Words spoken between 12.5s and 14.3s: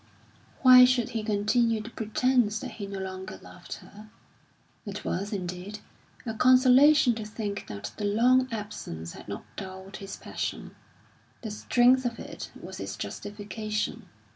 was its justification.